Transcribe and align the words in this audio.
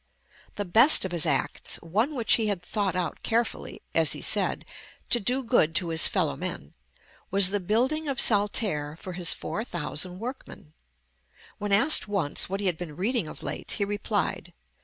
The 0.55 0.65
best 0.65 1.05
of 1.05 1.11
his 1.11 1.27
acts, 1.27 1.75
one 1.75 2.15
which 2.15 2.33
he 2.33 2.47
had 2.47 2.63
thought 2.63 2.95
out 2.95 3.21
carefully, 3.21 3.83
as 3.93 4.13
he 4.13 4.21
said, 4.23 4.65
"to 5.11 5.19
do 5.19 5.43
good 5.43 5.75
to 5.75 5.89
his 5.89 6.07
fellow 6.07 6.35
men," 6.35 6.73
was 7.29 7.51
the 7.51 7.59
building 7.59 8.07
of 8.07 8.19
Saltaire 8.19 8.95
for 8.95 9.13
his 9.13 9.35
four 9.35 9.63
thousand 9.63 10.17
workmen. 10.17 10.73
When 11.59 11.71
asked 11.71 12.07
once 12.07 12.49
what 12.49 12.61
he 12.61 12.65
had 12.65 12.79
been 12.79 12.95
reading 12.95 13.27
of 13.27 13.43
late, 13.43 13.73
he 13.73 13.85
replied. 13.85 14.53